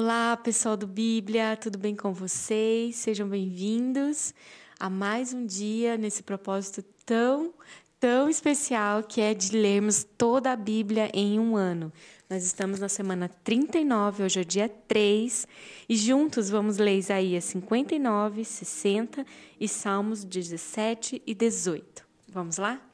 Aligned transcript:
Olá, 0.00 0.36
pessoal 0.36 0.76
do 0.76 0.86
Bíblia, 0.86 1.56
tudo 1.56 1.76
bem 1.76 1.96
com 1.96 2.12
vocês? 2.12 2.94
Sejam 2.94 3.28
bem-vindos 3.28 4.32
a 4.78 4.88
mais 4.88 5.34
um 5.34 5.44
dia 5.44 5.96
nesse 5.96 6.22
propósito 6.22 6.84
tão, 7.04 7.52
tão 7.98 8.30
especial 8.30 9.02
que 9.02 9.20
é 9.20 9.34
de 9.34 9.58
lermos 9.58 10.06
toda 10.16 10.52
a 10.52 10.56
Bíblia 10.56 11.10
em 11.12 11.40
um 11.40 11.56
ano. 11.56 11.92
Nós 12.30 12.44
estamos 12.44 12.78
na 12.78 12.88
semana 12.88 13.28
39, 13.42 14.22
hoje 14.22 14.38
é 14.38 14.42
o 14.42 14.44
dia 14.44 14.68
3, 14.68 15.48
e 15.88 15.96
juntos 15.96 16.48
vamos 16.48 16.78
ler 16.78 16.96
Isaías 16.96 17.42
59, 17.46 18.44
60 18.44 19.26
e 19.58 19.66
Salmos 19.66 20.22
17 20.22 21.20
e 21.26 21.34
18. 21.34 22.06
Vamos 22.28 22.56
lá? 22.56 22.87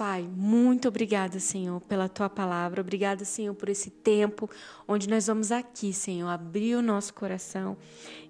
Pai, 0.00 0.26
muito 0.34 0.88
obrigada, 0.88 1.38
Senhor, 1.38 1.78
pela 1.82 2.08
tua 2.08 2.30
palavra. 2.30 2.80
Obrigada, 2.80 3.22
Senhor, 3.22 3.54
por 3.54 3.68
esse 3.68 3.90
tempo 3.90 4.48
onde 4.88 5.06
nós 5.06 5.26
vamos 5.26 5.52
aqui, 5.52 5.92
Senhor, 5.92 6.26
abrir 6.26 6.74
o 6.74 6.80
nosso 6.80 7.12
coração 7.12 7.76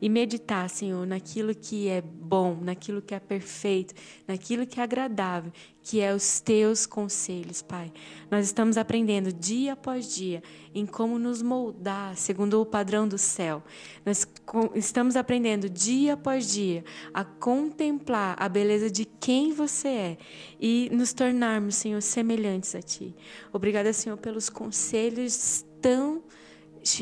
e 0.03 0.09
meditar, 0.09 0.69
Senhor, 0.69 1.07
naquilo 1.07 1.55
que 1.55 1.87
é 1.87 2.01
bom, 2.03 2.59
naquilo 2.61 3.01
que 3.01 3.15
é 3.15 3.21
perfeito, 3.21 3.95
naquilo 4.27 4.67
que 4.67 4.81
é 4.81 4.83
agradável, 4.83 5.53
que 5.83 6.01
é 6.01 6.15
os 6.15 6.41
teus 6.41 6.87
conselhos, 6.87 7.63
Pai. 7.63 7.93
Nós 8.31 8.47
estamos 8.47 8.77
aprendendo 8.77 9.33
dia 9.33 9.73
após 9.73 10.15
dia 10.15 10.43
em 10.75 10.87
como 10.87 11.19
nos 11.19 11.43
moldar 11.43 12.17
segundo 12.17 12.61
o 12.61 12.67
padrão 12.67 13.09
do 13.09 13.19
céu. 13.19 13.63
Nós 14.05 14.27
estamos 14.75 15.17
aprendendo 15.17 15.69
dia 15.69 16.15
após 16.15 16.51
dia 16.51 16.85
a 17.13 17.25
contemplar 17.25 18.37
a 18.39 18.49
beleza 18.49 18.91
de 18.91 19.05
quem 19.05 19.53
você 19.53 19.89
é 19.89 20.19
e 20.61 20.89
nos 20.93 21.13
tornarmos, 21.13 21.77
Senhor, 21.77 22.01
semelhantes 22.03 22.75
a 22.75 22.83
Ti. 22.83 23.15
Obrigada, 23.53 23.93
Senhor, 23.93 24.17
pelos 24.17 24.49
conselhos 24.49 25.65
tão 25.81 26.23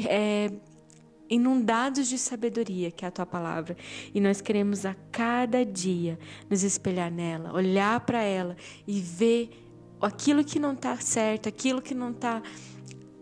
é, 0.08 0.50
inundados 1.28 2.08
de 2.08 2.18
sabedoria, 2.18 2.90
que 2.90 3.04
é 3.04 3.08
a 3.08 3.10
tua 3.10 3.26
palavra. 3.26 3.76
E 4.14 4.20
nós 4.20 4.40
queremos 4.40 4.86
a 4.86 4.94
cada 5.12 5.64
dia 5.64 6.18
nos 6.48 6.62
espelhar 6.62 7.10
nela, 7.10 7.52
olhar 7.52 8.00
para 8.00 8.22
ela 8.22 8.56
e 8.86 9.00
ver 9.00 9.50
aquilo 10.00 10.44
que 10.44 10.58
não 10.58 10.72
está 10.72 10.96
certo, 10.96 11.48
aquilo 11.48 11.82
que 11.82 11.94
não 11.94 12.10
está. 12.10 12.42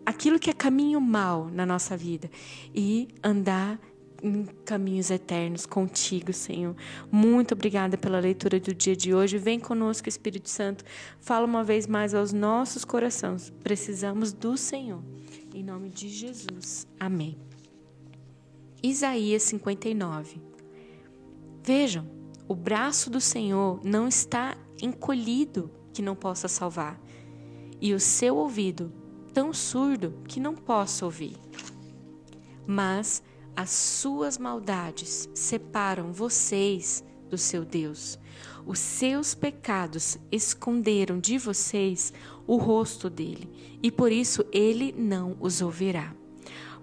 aquilo 0.05 0.39
que 0.39 0.49
é 0.49 0.53
caminho 0.53 1.01
mal 1.01 1.49
na 1.51 1.65
nossa 1.65 1.97
vida 1.97 2.29
e 2.73 3.09
andar 3.21 3.77
em 4.23 4.45
caminhos 4.65 5.11
eternos 5.11 5.65
contigo, 5.65 6.33
Senhor. 6.33 6.75
Muito 7.11 7.53
obrigada 7.53 7.97
pela 7.97 8.19
leitura 8.19 8.59
do 8.59 8.73
dia 8.73 8.95
de 8.95 9.13
hoje. 9.13 9.37
Vem 9.37 9.59
conosco, 9.59 10.09
Espírito 10.09 10.49
Santo. 10.49 10.83
Fala 11.19 11.45
uma 11.45 11.63
vez 11.63 11.85
mais 11.87 12.13
aos 12.13 12.33
nossos 12.33 12.83
corações. 12.83 13.51
Precisamos 13.63 14.33
do 14.33 14.57
Senhor. 14.57 15.03
Em 15.53 15.63
nome 15.63 15.89
de 15.89 16.09
Jesus. 16.09 16.87
Amém. 16.99 17.46
Isaías 18.81 19.41
59. 19.43 20.39
Vejam, 21.63 22.07
o 22.47 22.53
braço 22.53 23.09
do 23.09 23.19
Senhor 23.19 23.81
não 23.83 24.07
está 24.07 24.55
encolhido 24.79 25.71
que 25.91 26.01
não 26.01 26.15
possa 26.15 26.47
salvar, 26.47 27.01
e 27.81 27.93
o 27.93 27.99
seu 27.99 28.37
ouvido 28.37 28.93
tão 29.33 29.51
surdo 29.51 30.13
que 30.27 30.39
não 30.39 30.53
possa 30.53 31.05
ouvir. 31.05 31.35
Mas 32.67 33.23
as 33.55 33.71
suas 33.71 34.37
maldades 34.37 35.27
separam 35.33 36.13
vocês 36.13 37.03
do 37.31 37.37
seu 37.37 37.65
Deus. 37.65 38.19
Os 38.63 38.77
seus 38.77 39.33
pecados 39.33 40.19
esconderam 40.31 41.19
de 41.19 41.39
vocês 41.39 42.13
o 42.45 42.57
rosto 42.57 43.09
dele, 43.09 43.49
e 43.81 43.91
por 43.91 44.11
isso 44.11 44.45
ele 44.51 44.93
não 44.95 45.35
os 45.39 45.61
ouvirá 45.61 46.15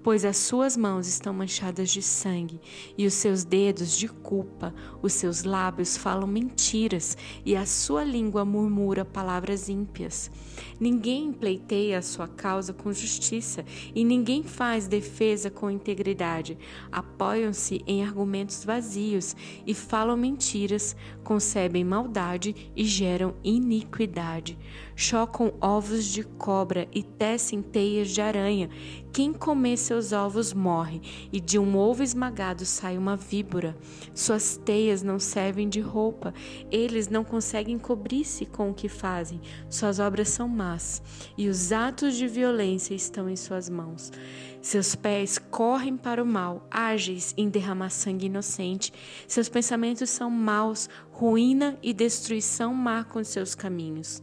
pois 0.04 0.22
as 0.22 0.36
suas 0.36 0.76
mãos 0.76 1.08
estão 1.08 1.32
manchadas 1.32 1.90
de 1.90 2.02
sangue 2.02 2.60
e 2.96 3.06
os 3.06 3.14
seus 3.14 3.42
dedos 3.42 3.96
de 3.96 4.06
culpa, 4.06 4.74
os 5.00 5.14
seus 5.14 5.44
lábios 5.44 5.96
falam 5.96 6.28
mentiras 6.28 7.16
e 7.42 7.56
a 7.56 7.64
sua 7.64 8.04
língua 8.04 8.44
murmura 8.44 9.02
palavras 9.02 9.70
ímpias. 9.70 10.30
Ninguém 10.78 11.32
pleiteia 11.32 11.98
a 11.98 12.02
sua 12.02 12.28
causa 12.28 12.74
com 12.74 12.92
justiça 12.92 13.64
e 13.94 14.04
ninguém 14.04 14.42
faz 14.42 14.86
defesa 14.86 15.50
com 15.50 15.70
integridade. 15.70 16.58
Apoiam-se 16.92 17.82
em 17.86 18.04
argumentos 18.04 18.62
vazios 18.62 19.34
e 19.66 19.72
falam 19.72 20.18
mentiras, 20.18 20.94
concebem 21.22 21.82
maldade 21.82 22.70
e 22.76 22.84
geram 22.84 23.34
iniquidade. 23.42 24.58
Chocam 24.96 25.52
ovos 25.60 26.04
de 26.04 26.22
cobra 26.22 26.86
e 26.92 27.02
tecem 27.02 27.60
teias 27.60 28.10
de 28.10 28.20
aranha. 28.20 28.70
Quem 29.12 29.32
comer 29.32 29.76
seus 29.76 30.12
ovos 30.12 30.52
morre, 30.52 31.00
e 31.32 31.40
de 31.40 31.58
um 31.58 31.76
ovo 31.76 32.02
esmagado 32.02 32.64
sai 32.64 32.96
uma 32.96 33.16
víbora. 33.16 33.76
Suas 34.14 34.56
teias 34.56 35.02
não 35.02 35.18
servem 35.18 35.68
de 35.68 35.80
roupa, 35.80 36.32
eles 36.70 37.08
não 37.08 37.24
conseguem 37.24 37.78
cobrir-se 37.78 38.46
com 38.46 38.70
o 38.70 38.74
que 38.74 38.88
fazem. 38.88 39.40
Suas 39.68 39.98
obras 39.98 40.28
são 40.28 40.48
más, 40.48 41.02
e 41.36 41.48
os 41.48 41.72
atos 41.72 42.14
de 42.16 42.28
violência 42.28 42.94
estão 42.94 43.28
em 43.28 43.36
suas 43.36 43.68
mãos. 43.68 44.12
Seus 44.60 44.94
pés 44.94 45.38
correm 45.38 45.96
para 45.96 46.22
o 46.22 46.26
mal, 46.26 46.66
ágeis 46.70 47.34
em 47.36 47.48
derramar 47.48 47.90
sangue 47.90 48.26
inocente. 48.26 48.92
Seus 49.26 49.48
pensamentos 49.48 50.08
são 50.08 50.30
maus, 50.30 50.88
ruína 51.10 51.78
e 51.82 51.92
destruição 51.92 52.72
marcam 52.72 53.22
seus 53.22 53.54
caminhos 53.54 54.22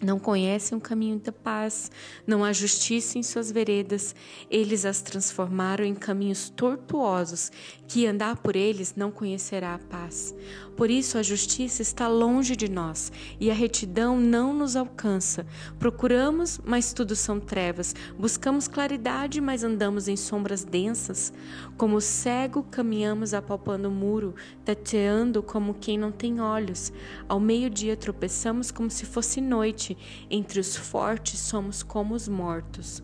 não 0.00 0.18
conhecem 0.18 0.76
o 0.76 0.80
caminho 0.80 1.18
da 1.18 1.32
paz, 1.32 1.90
não 2.26 2.44
há 2.44 2.52
justiça 2.52 3.18
em 3.18 3.22
suas 3.22 3.50
veredas, 3.50 4.14
eles 4.50 4.84
as 4.84 5.00
transformaram 5.00 5.84
em 5.84 5.94
caminhos 5.94 6.48
tortuosos, 6.50 7.50
que 7.88 8.06
andar 8.06 8.36
por 8.36 8.54
eles 8.54 8.94
não 8.94 9.10
conhecerá 9.10 9.74
a 9.74 9.78
paz. 9.78 10.34
Por 10.76 10.90
isso 10.90 11.18
a 11.18 11.22
justiça 11.22 11.82
está 11.82 12.06
longe 12.06 12.54
de 12.54 12.70
nós 12.70 13.10
e 13.40 13.50
a 13.50 13.54
retidão 13.54 14.20
não 14.20 14.52
nos 14.52 14.76
alcança. 14.76 15.46
Procuramos, 15.78 16.60
mas 16.64 16.92
tudo 16.92 17.16
são 17.16 17.40
trevas, 17.40 17.94
buscamos 18.16 18.68
claridade, 18.68 19.40
mas 19.40 19.64
andamos 19.64 20.06
em 20.06 20.16
sombras 20.16 20.62
densas. 20.62 21.32
Como 21.76 22.00
cego, 22.00 22.62
caminhamos 22.62 23.32
apalpando 23.32 23.88
o 23.88 23.92
muro, 23.92 24.34
tateando 24.64 25.42
como 25.42 25.74
quem 25.74 25.98
não 25.98 26.12
tem 26.12 26.40
olhos. 26.40 26.92
Ao 27.26 27.40
meio-dia 27.40 27.96
tropeçamos 27.96 28.70
como 28.70 28.90
se 28.90 29.06
fosse 29.06 29.40
noite 29.40 29.96
entre 30.30 30.60
os 30.60 30.76
fortes 30.76 31.38
somos 31.40 31.82
como 31.82 32.14
os 32.14 32.28
mortos. 32.28 33.02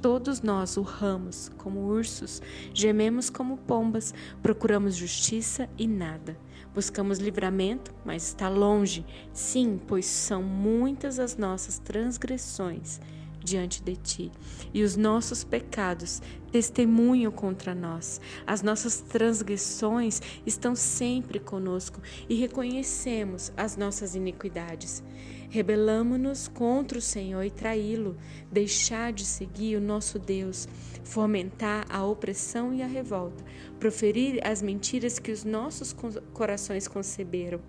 Todos 0.00 0.40
nós 0.40 0.78
urramos 0.78 1.50
como 1.58 1.80
ursos, 1.80 2.40
gememos 2.72 3.28
como 3.28 3.58
pombas, 3.58 4.14
procuramos 4.42 4.96
justiça 4.96 5.68
e 5.76 5.86
nada. 5.86 6.38
Buscamos 6.74 7.18
livramento, 7.18 7.92
mas 8.04 8.28
está 8.28 8.48
longe. 8.48 9.04
Sim, 9.32 9.78
pois 9.86 10.06
são 10.06 10.42
muitas 10.42 11.18
as 11.18 11.36
nossas 11.36 11.78
transgressões 11.78 12.98
diante 13.42 13.82
de 13.82 13.96
ti, 13.96 14.30
e 14.72 14.82
os 14.82 14.96
nossos 14.96 15.42
pecados 15.42 16.20
testemunham 16.52 17.32
contra 17.32 17.74
nós. 17.74 18.20
As 18.46 18.62
nossas 18.62 19.00
transgressões 19.00 20.20
estão 20.46 20.74
sempre 20.76 21.40
conosco 21.40 22.00
e 22.28 22.34
reconhecemos 22.34 23.50
as 23.56 23.76
nossas 23.76 24.14
iniquidades. 24.14 25.02
Rebelamo-nos 25.50 26.46
contra 26.46 26.96
o 26.96 27.02
Senhor 27.02 27.42
e 27.42 27.50
traí-lo, 27.50 28.16
deixar 28.52 29.12
de 29.12 29.26
seguir 29.26 29.74
o 29.74 29.80
nosso 29.80 30.16
Deus, 30.16 30.68
fomentar 31.02 31.84
a 31.90 32.06
opressão 32.06 32.72
e 32.72 32.80
a 32.82 32.86
revolta, 32.86 33.44
proferir 33.80 34.40
as 34.46 34.62
mentiras 34.62 35.18
que 35.18 35.32
os 35.32 35.42
nossos 35.42 35.92
corações 36.32 36.86
conceberam. 36.86 37.60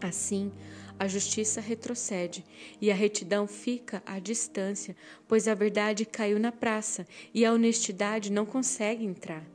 Assim, 0.00 0.50
a 0.98 1.06
justiça 1.06 1.60
retrocede 1.60 2.44
e 2.80 2.90
a 2.90 2.94
retidão 2.94 3.46
fica 3.46 4.02
à 4.04 4.18
distância, 4.18 4.96
pois 5.28 5.46
a 5.46 5.54
verdade 5.54 6.04
caiu 6.04 6.40
na 6.40 6.50
praça 6.50 7.06
e 7.32 7.44
a 7.44 7.52
honestidade 7.52 8.32
não 8.32 8.44
consegue 8.44 9.04
entrar. 9.04 9.46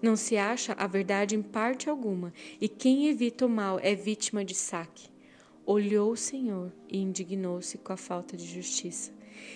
Não 0.00 0.16
se 0.16 0.38
acha 0.38 0.72
a 0.72 0.86
verdade 0.86 1.36
em 1.36 1.42
parte 1.42 1.90
alguma, 1.90 2.32
e 2.58 2.66
quem 2.66 3.08
evita 3.08 3.44
o 3.44 3.48
mal 3.48 3.78
é 3.82 3.94
vítima 3.94 4.42
de 4.42 4.54
saque. 4.54 5.17
Olhou 5.70 6.12
o 6.12 6.16
Senhor 6.16 6.72
e 6.88 6.96
indignou-se 6.96 7.76
com 7.76 7.92
a 7.92 7.96
falta 7.98 8.34
de 8.38 8.46
justiça. 8.46 9.12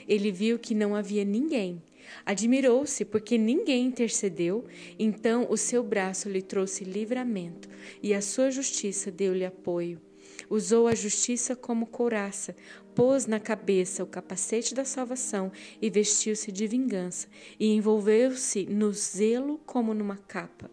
Ele 0.07 0.31
viu 0.31 0.59
que 0.59 0.75
não 0.75 0.95
havia 0.95 1.25
ninguém. 1.25 1.83
Admirou-se 2.27 3.03
porque 3.07 3.39
ninguém 3.39 3.87
intercedeu, 3.87 4.67
então 4.99 5.47
o 5.49 5.57
seu 5.57 5.83
braço 5.83 6.29
lhe 6.29 6.43
trouxe 6.43 6.85
livramento 6.85 7.67
e 8.03 8.13
a 8.13 8.21
sua 8.21 8.51
justiça 8.51 9.11
deu-lhe 9.11 9.43
apoio. 9.43 10.03
Usou 10.51 10.87
a 10.87 10.95
justiça 10.95 11.57
como 11.57 11.87
couraça, 11.87 12.55
pôs 12.95 13.25
na 13.25 13.41
cabeça 13.41 14.05
o 14.05 14.07
capacete 14.07 14.75
da 14.75 14.85
salvação 14.85 15.51
e 15.81 15.89
vestiu-se 15.89 16.53
de 16.53 16.67
vingança, 16.67 17.27
e 17.59 17.73
envolveu-se 17.73 18.67
no 18.67 18.93
zelo 18.93 19.59
como 19.65 19.95
numa 19.95 20.19
capa. 20.19 20.71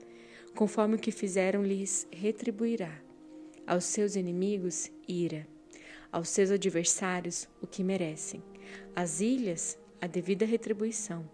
Conforme 0.53 0.95
o 0.95 0.99
que 0.99 1.11
fizeram, 1.11 1.63
lhes 1.63 2.05
retribuirá 2.11 3.07
aos 3.69 3.83
seus 3.83 4.15
inimigos 4.15 4.89
ira, 5.07 5.47
aos 6.11 6.29
seus 6.29 6.49
adversários 6.49 7.47
o 7.61 7.67
que 7.67 7.83
merecem, 7.83 8.41
às 8.95 9.21
ilhas 9.21 9.77
a 10.01 10.07
devida 10.07 10.43
retribuição. 10.43 11.29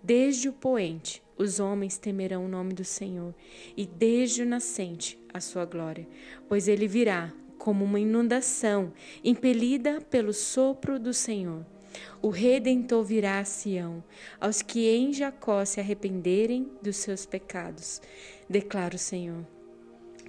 Desde 0.00 0.48
o 0.48 0.52
poente, 0.52 1.20
os 1.36 1.58
homens 1.58 1.98
temerão 1.98 2.44
o 2.44 2.48
nome 2.48 2.74
do 2.74 2.84
Senhor, 2.84 3.34
e 3.76 3.84
desde 3.86 4.42
o 4.42 4.46
nascente, 4.46 5.18
a 5.32 5.40
sua 5.40 5.64
glória, 5.64 6.06
pois 6.48 6.68
ele 6.68 6.86
virá 6.86 7.32
como 7.58 7.84
uma 7.84 7.98
inundação, 7.98 8.92
impelida 9.24 10.00
pelo 10.02 10.32
sopro 10.32 10.96
do 10.96 11.12
Senhor. 11.12 11.66
O 12.22 12.28
Redentor 12.28 13.02
virá 13.02 13.40
a 13.40 13.44
Sião, 13.44 14.04
aos 14.40 14.62
que 14.62 14.88
em 14.88 15.12
Jacó 15.12 15.64
se 15.64 15.80
arrependerem 15.80 16.70
dos 16.80 16.98
seus 16.98 17.26
pecados, 17.26 18.00
declara 18.48 18.94
o 18.94 18.98
Senhor. 18.98 19.44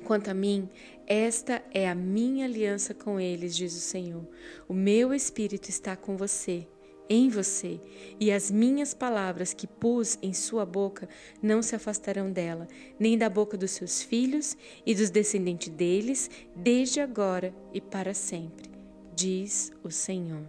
Quanto 0.03 0.29
a 0.29 0.33
mim, 0.33 0.69
esta 1.07 1.63
é 1.73 1.89
a 1.89 1.95
minha 1.95 2.45
aliança 2.45 2.93
com 2.93 3.19
eles, 3.19 3.55
diz 3.55 3.75
o 3.75 3.79
Senhor. 3.79 4.27
O 4.67 4.73
meu 4.73 5.13
espírito 5.13 5.69
está 5.69 5.95
com 5.95 6.15
você 6.15 6.67
em 7.09 7.29
você, 7.29 7.79
e 8.19 8.31
as 8.31 8.49
minhas 8.49 8.93
palavras 8.93 9.53
que 9.53 9.67
pus 9.67 10.17
em 10.21 10.33
sua 10.33 10.65
boca 10.65 11.07
não 11.41 11.61
se 11.61 11.75
afastarão 11.75 12.31
dela, 12.31 12.67
nem 12.99 13.17
da 13.17 13.29
boca 13.29 13.57
dos 13.57 13.71
seus 13.71 14.01
filhos 14.01 14.57
e 14.85 14.95
dos 14.95 15.09
descendentes 15.09 15.69
deles, 15.69 16.29
desde 16.55 16.99
agora 16.99 17.53
e 17.73 17.79
para 17.79 18.13
sempre, 18.13 18.69
diz 19.15 19.71
o 19.83 19.91
Senhor. 19.91 20.45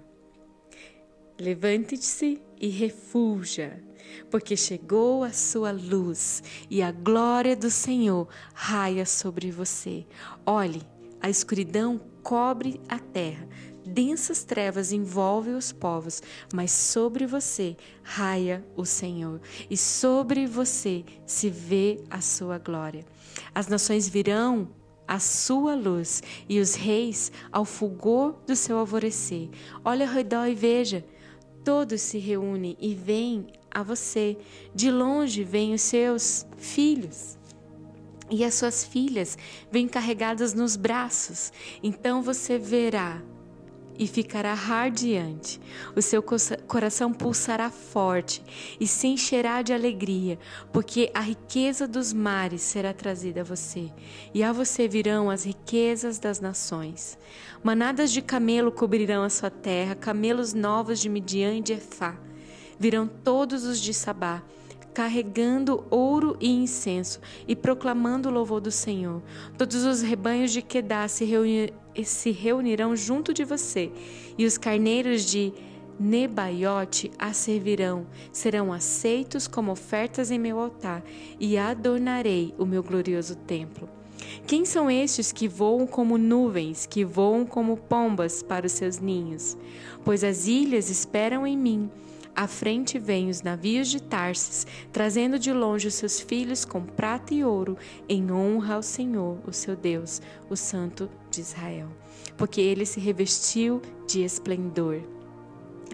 Levante-se 1.38 2.40
e 2.58 2.68
refulja, 2.68 3.78
porque 4.30 4.56
chegou 4.56 5.24
a 5.24 5.32
sua 5.32 5.72
luz 5.72 6.42
e 6.68 6.82
a 6.82 6.92
glória 6.92 7.56
do 7.56 7.70
Senhor 7.70 8.28
raia 8.54 9.06
sobre 9.06 9.50
você. 9.50 10.06
Olhe, 10.44 10.82
a 11.20 11.30
escuridão 11.30 12.00
cobre 12.22 12.80
a 12.88 12.98
terra, 12.98 13.48
densas 13.86 14.42
trevas 14.42 14.92
envolvem 14.92 15.54
os 15.54 15.72
povos, 15.72 16.22
mas 16.52 16.72
sobre 16.72 17.26
você 17.26 17.76
raia 18.02 18.64
o 18.76 18.84
Senhor, 18.84 19.40
e 19.70 19.76
sobre 19.76 20.46
você 20.46 21.04
se 21.24 21.48
vê 21.48 22.02
a 22.10 22.20
sua 22.20 22.58
glória. 22.58 23.04
As 23.54 23.68
nações 23.68 24.08
virão 24.08 24.68
à 25.06 25.18
sua 25.18 25.74
luz 25.74 26.22
e 26.48 26.58
os 26.58 26.74
reis 26.74 27.30
ao 27.52 27.64
fulgor 27.64 28.34
do 28.46 28.56
seu 28.56 28.78
alvorecer. 28.78 29.48
Olha 29.84 30.06
ao 30.06 30.12
redor 30.12 30.46
e 30.46 30.54
veja, 30.54 31.04
todos 31.64 32.00
se 32.00 32.18
reúnem 32.18 32.76
e 32.80 32.94
vêm 32.94 33.46
a 33.76 33.82
você. 33.82 34.38
De 34.74 34.90
longe 34.90 35.44
vêm 35.44 35.74
os 35.74 35.82
seus 35.82 36.46
filhos. 36.56 37.36
E 38.30 38.42
as 38.42 38.54
suas 38.54 38.84
filhas 38.84 39.36
vêm 39.70 39.86
carregadas 39.86 40.54
nos 40.54 40.76
braços. 40.76 41.52
Então 41.82 42.22
você 42.22 42.58
verá 42.58 43.22
e 43.98 44.06
ficará 44.06 44.54
radiante. 44.54 45.60
O 45.94 46.00
seu 46.00 46.22
coração 46.66 47.12
pulsará 47.12 47.70
forte 47.70 48.42
e 48.80 48.86
se 48.86 49.08
encherá 49.08 49.60
de 49.60 49.72
alegria, 49.72 50.38
porque 50.72 51.10
a 51.14 51.20
riqueza 51.20 51.86
dos 51.86 52.12
mares 52.12 52.62
será 52.62 52.92
trazida 52.92 53.40
a 53.42 53.44
você, 53.44 53.90
e 54.34 54.42
a 54.42 54.52
você 54.52 54.86
virão 54.88 55.30
as 55.30 55.44
riquezas 55.44 56.18
das 56.18 56.40
nações. 56.40 57.18
Manadas 57.62 58.10
de 58.12 58.20
camelo 58.22 58.70
cobrirão 58.70 59.22
a 59.22 59.30
sua 59.30 59.50
terra, 59.50 59.94
camelos 59.94 60.52
novos 60.52 60.98
de 61.00 61.08
Midian 61.08 61.56
e 61.56 61.62
de 61.62 61.72
Efá. 61.74 62.16
Virão 62.78 63.06
todos 63.06 63.64
os 63.64 63.80
de 63.80 63.92
Sabá 63.94 64.42
carregando 64.96 65.84
ouro 65.90 66.38
e 66.40 66.50
incenso 66.50 67.20
e 67.46 67.54
proclamando 67.54 68.30
o 68.30 68.32
louvor 68.32 68.62
do 68.62 68.70
Senhor. 68.70 69.22
Todos 69.58 69.84
os 69.84 70.00
rebanhos 70.00 70.50
de 70.50 70.62
Quedá 70.62 71.06
se, 71.06 71.22
reuni 71.26 71.70
se 72.02 72.30
reunirão 72.30 72.96
junto 72.96 73.34
de 73.34 73.44
você, 73.44 73.92
e 74.38 74.46
os 74.46 74.56
carneiros 74.56 75.26
de 75.26 75.52
Nebaiote 76.00 77.10
a 77.18 77.34
servirão, 77.34 78.06
serão 78.32 78.72
aceitos 78.72 79.46
como 79.46 79.70
ofertas 79.70 80.30
em 80.30 80.38
meu 80.38 80.58
altar, 80.58 81.02
e 81.38 81.58
adornarei 81.58 82.54
o 82.58 82.64
meu 82.64 82.82
glorioso 82.82 83.36
templo. 83.36 83.86
Quem 84.46 84.64
são 84.64 84.90
estes 84.90 85.30
que 85.30 85.46
voam 85.46 85.86
como 85.86 86.16
nuvens, 86.16 86.86
que 86.86 87.04
voam 87.04 87.44
como 87.44 87.76
pombas 87.76 88.42
para 88.42 88.64
os 88.64 88.72
seus 88.72 88.98
ninhos? 88.98 89.58
Pois 90.02 90.24
as 90.24 90.46
ilhas 90.46 90.88
esperam 90.88 91.46
em 91.46 91.56
mim 91.56 91.90
à 92.36 92.46
frente 92.46 92.98
vêm 92.98 93.30
os 93.30 93.40
navios 93.40 93.88
de 93.88 94.00
Tarsis, 94.00 94.66
trazendo 94.92 95.38
de 95.38 95.50
longe 95.54 95.88
os 95.88 95.94
seus 95.94 96.20
filhos 96.20 96.66
com 96.66 96.82
prata 96.82 97.32
e 97.32 97.42
ouro, 97.42 97.78
em 98.06 98.30
honra 98.30 98.74
ao 98.74 98.82
Senhor, 98.82 99.38
o 99.46 99.52
seu 99.54 99.74
Deus, 99.74 100.20
o 100.50 100.54
Santo 100.54 101.08
de 101.30 101.40
Israel. 101.40 101.88
Porque 102.36 102.60
ele 102.60 102.84
se 102.84 103.00
revestiu 103.00 103.80
de 104.06 104.22
esplendor. 104.22 105.00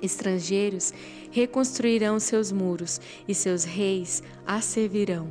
Estrangeiros 0.02 0.92
reconstruirão 1.30 2.18
seus 2.18 2.50
muros 2.50 3.00
e 3.28 3.34
seus 3.34 3.62
reis 3.62 4.20
a 4.44 4.60
servirão. 4.60 5.28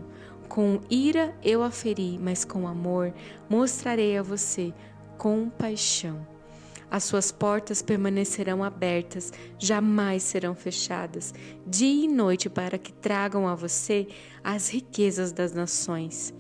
Com 0.48 0.80
ira 0.90 1.36
eu 1.44 1.62
a 1.62 1.72
feri, 1.72 2.18
mas 2.22 2.46
com 2.46 2.66
amor 2.66 3.14
mostrarei 3.50 4.18
a 4.18 4.24
você 4.24 4.74
compaixão. 5.18 6.31
As 6.92 7.06
suas 7.06 7.32
portas 7.32 7.82
permanecerão 7.82 8.62
abertas, 8.62 9.32
jamais 9.58 10.24
serão 10.24 10.54
fechadas, 10.54 11.34
dia 11.66 12.04
e 12.04 12.08
noite, 12.08 12.50
para 12.50 12.78
que 12.78 12.92
tragam 12.92 13.48
a 13.48 13.56
você 13.56 14.10
as 14.44 14.68
riquezas 14.68 15.32
das 15.32 15.54
nações 15.54 16.34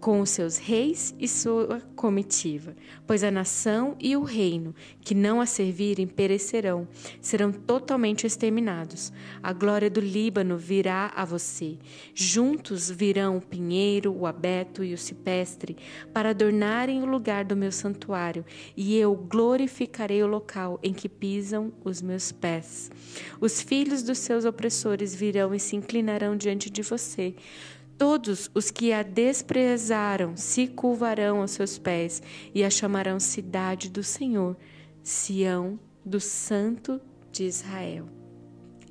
com 0.00 0.20
os 0.20 0.30
seus 0.30 0.56
reis 0.56 1.14
e 1.18 1.26
sua 1.26 1.80
comitiva, 1.96 2.74
pois 3.06 3.24
a 3.24 3.30
nação 3.30 3.96
e 4.00 4.16
o 4.16 4.22
reino 4.22 4.74
que 5.00 5.14
não 5.14 5.40
a 5.40 5.46
servirem 5.46 6.06
perecerão, 6.06 6.86
serão 7.20 7.50
totalmente 7.50 8.26
exterminados. 8.26 9.12
A 9.42 9.52
glória 9.52 9.90
do 9.90 10.00
Líbano 10.00 10.56
virá 10.56 11.12
a 11.14 11.24
você. 11.24 11.78
Juntos 12.14 12.90
virão 12.90 13.38
o 13.38 13.40
pinheiro, 13.40 14.12
o 14.12 14.26
abeto 14.26 14.84
e 14.84 14.94
o 14.94 14.98
cipestre, 14.98 15.76
para 16.12 16.30
adornarem 16.30 17.02
o 17.02 17.06
lugar 17.06 17.44
do 17.44 17.56
meu 17.56 17.72
santuário, 17.72 18.44
e 18.76 18.96
eu 18.96 19.14
glorificarei 19.14 20.22
o 20.22 20.26
local 20.26 20.78
em 20.82 20.92
que 20.92 21.08
pisam 21.08 21.72
os 21.84 22.00
meus 22.00 22.30
pés. 22.30 22.90
Os 23.40 23.60
filhos 23.60 24.02
dos 24.02 24.18
seus 24.18 24.44
opressores 24.44 25.14
virão 25.14 25.54
e 25.54 25.58
se 25.60 25.74
inclinarão 25.76 26.36
diante 26.36 26.70
de 26.70 26.82
você. 26.82 27.34
Todos 27.98 28.48
os 28.54 28.70
que 28.70 28.92
a 28.92 29.02
desprezaram 29.02 30.36
se 30.36 30.68
curvarão 30.68 31.40
aos 31.40 31.50
seus 31.50 31.78
pés 31.78 32.22
e 32.54 32.62
a 32.62 32.70
chamarão 32.70 33.18
cidade 33.18 33.90
do 33.90 34.04
Senhor, 34.04 34.56
Sião 35.02 35.80
do 36.04 36.20
Santo 36.20 37.00
de 37.32 37.42
Israel. 37.42 38.06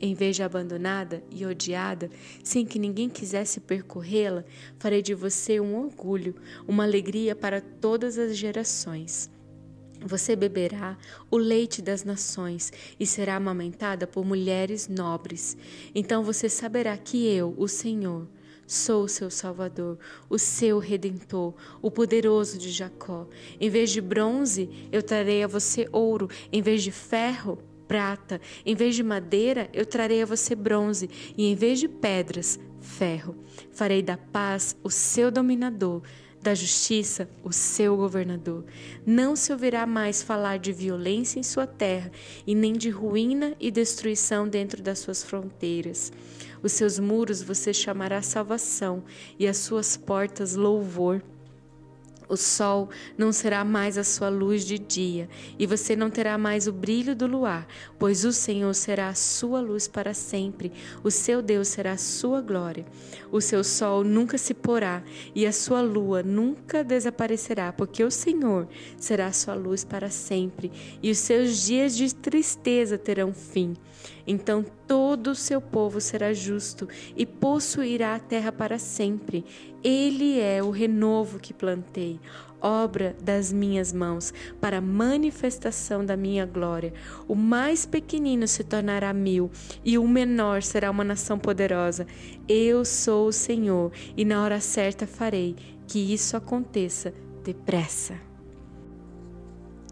Em 0.02 0.14
vez 0.14 0.36
de 0.36 0.44
abandonada 0.44 1.24
e 1.32 1.46
odiada, 1.46 2.12
sem 2.44 2.66
que 2.66 2.78
ninguém 2.78 3.08
quisesse 3.08 3.62
percorrê-la, 3.62 4.44
farei 4.78 5.02
de 5.02 5.14
você 5.14 5.58
um 5.58 5.78
orgulho, 5.78 6.36
uma 6.68 6.84
alegria 6.84 7.34
para 7.34 7.62
todas 7.62 8.18
as 8.18 8.36
gerações. 8.36 9.32
Você 10.02 10.36
beberá 10.36 10.98
o 11.32 11.38
leite 11.38 11.82
das 11.82 12.04
nações 12.04 12.74
e 13.00 13.06
será 13.06 13.38
amamentada 13.38 14.06
por 14.06 14.26
mulheres 14.26 14.90
nobres. 14.90 15.56
Então 15.96 16.24
você 16.24 16.50
saberá 16.50 16.96
que 16.98 17.26
eu, 17.26 17.56
o 17.58 17.70
Senhor, 17.70 18.28
Sou 18.68 19.06
o 19.06 19.08
seu 19.08 19.30
Salvador, 19.30 19.98
o 20.30 20.38
seu 20.38 20.78
Redentor, 20.78 21.54
o 21.82 21.90
poderoso 21.90 22.58
de 22.58 22.70
Jacó. 22.70 23.26
Em 23.62 23.70
vez 23.70 23.90
de 23.90 24.02
bronze, 24.02 24.70
eu 24.92 25.02
trarei 25.02 25.42
a 25.42 25.48
você 25.48 25.88
ouro, 25.90 26.30
em 26.52 26.62
vez 26.62 26.84
de 26.84 26.92
ferro, 26.92 27.58
prata, 27.88 28.42
em 28.66 28.76
vez 28.76 28.94
de 28.94 29.04
madeira, 29.04 29.70
eu 29.72 29.86
trarei 29.86 30.22
a 30.22 30.26
você 30.26 30.54
bronze, 30.54 31.10
e 31.38 31.46
em 31.46 31.56
vez 31.56 31.80
de 31.80 31.88
pedras, 31.88 32.60
ferro. 32.82 33.38
Farei 33.72 34.02
da 34.02 34.18
paz 34.18 34.76
o 34.84 34.92
seu 34.92 35.32
dominador 35.32 36.02
da 36.42 36.54
justiça 36.54 37.30
o 37.44 37.52
seu 37.52 37.96
governador. 37.96 38.64
Não 39.06 39.36
se 39.36 39.52
ouvirá 39.52 39.86
mais 39.86 40.22
falar 40.22 40.58
de 40.60 40.72
violência 40.72 41.40
em 41.40 41.44
sua 41.44 41.68
terra 41.68 42.12
e 42.46 42.56
nem 42.56 42.74
de 42.74 42.90
ruína 42.90 43.56
e 43.60 43.70
destruição 43.72 44.48
dentro 44.48 44.82
das 44.82 45.00
suas 45.00 45.24
fronteiras. 45.24 46.12
Os 46.62 46.72
seus 46.72 47.00
muros 47.00 47.42
você 47.42 47.74
chamará 47.74 48.22
salvação 48.22 49.04
e 49.38 49.48
as 49.48 49.58
suas 49.58 49.96
portas 49.96 50.56
louvor. 50.56 51.22
O 52.30 52.36
sol 52.36 52.90
não 53.18 53.32
será 53.32 53.64
mais 53.64 53.98
a 53.98 54.04
sua 54.04 54.28
luz 54.28 54.66
de 54.66 54.78
dia, 54.78 55.30
e 55.58 55.66
você 55.66 55.96
não 55.96 56.10
terá 56.10 56.38
mais 56.38 56.68
o 56.68 56.74
brilho 56.74 57.16
do 57.16 57.26
luar, 57.26 57.66
pois 57.98 58.26
o 58.26 58.34
Senhor 58.34 58.74
será 58.74 59.10
a 59.10 59.14
sua 59.14 59.62
luz 59.62 59.88
para 59.88 60.14
sempre, 60.14 60.72
o 61.04 61.10
seu 61.10 61.42
Deus 61.42 61.70
será 61.70 61.94
a 61.94 61.98
sua 61.98 62.42
glória. 62.42 62.86
O 63.32 63.40
seu 63.40 63.64
sol 63.64 64.04
nunca 64.04 64.38
se 64.38 64.54
porá, 64.54 65.04
e 65.34 65.46
a 65.46 65.54
sua 65.54 65.82
lua 65.82 66.22
nunca 66.22 66.84
desaparecerá, 66.84 67.72
porque 67.72 68.04
o 68.04 68.12
Senhor 68.12 68.68
será 68.98 69.28
a 69.28 69.34
sua 69.34 69.56
luz 69.56 69.86
para 69.86 70.10
sempre, 70.10 70.72
e 71.02 71.10
os 71.10 71.20
seus 71.20 71.66
dias 71.66 71.96
de 71.96 72.14
tristeza 72.14 72.98
terão 72.98 73.34
fim. 73.34 73.74
Então 74.26 74.66
todo 74.88 75.32
o 75.32 75.36
seu 75.36 75.62
povo 75.62 76.00
será 76.02 76.34
justo 76.34 76.88
e 77.16 77.26
possuirá 77.26 78.16
a 78.16 78.20
terra 78.20 78.52
para 78.52 78.78
sempre. 78.80 79.46
Ele 79.84 80.40
é 80.40 80.62
o 80.62 80.70
renovo 80.70 81.40
que 81.40 81.54
plantei, 81.54 82.20
obra 82.62 83.16
das 83.22 83.54
minhas 83.54 83.94
mãos, 83.94 84.34
para 84.60 84.82
manifestação 84.82 86.06
da 86.06 86.18
minha 86.18 86.46
glória. 86.46 86.94
O 87.28 87.36
mais 87.36 87.86
pequenino 87.86 88.48
se 88.48 88.64
tornará 88.64 89.14
mil, 89.14 89.52
e 89.84 89.98
o 89.98 90.08
menor 90.08 90.64
será 90.64 90.92
uma 90.92 91.04
nação 91.04 91.38
poderosa. 91.38 92.08
Eu 92.48 92.84
sou 92.84 93.28
o 93.28 93.34
Senhor, 93.34 93.92
e 94.16 94.26
na 94.26 94.44
hora 94.44 94.60
certa 94.60 95.08
farei 95.08 95.56
que 95.88 96.14
isso 96.14 96.36
aconteça 96.36 97.14
depressa. 97.44 98.16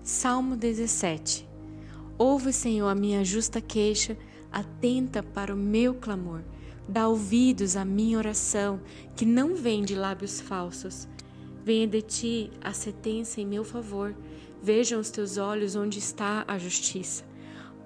Salmo 0.03 0.55
17 0.55 1.54
Ouve, 2.17 2.53
Senhor, 2.53 2.87
a 2.87 2.95
minha 2.95 3.25
justa 3.25 3.59
queixa, 3.59 4.17
atenta 4.49 5.21
para 5.21 5.53
o 5.53 5.57
meu 5.57 5.93
clamor. 5.93 6.41
Dá 6.87 7.09
ouvidos 7.09 7.75
à 7.75 7.83
minha 7.83 8.17
oração, 8.17 8.79
que 9.17 9.25
não 9.25 9.53
vem 9.55 9.83
de 9.83 9.95
lábios 9.95 10.39
falsos. 10.39 11.09
Venha 11.65 11.85
de 11.87 12.01
ti 12.01 12.51
a 12.61 12.71
sentença 12.71 13.41
em 13.41 13.45
meu 13.45 13.65
favor. 13.65 14.15
Vejam 14.63 15.01
os 15.01 15.09
teus 15.09 15.37
olhos 15.37 15.75
onde 15.75 15.99
está 15.99 16.45
a 16.47 16.57
justiça. 16.57 17.25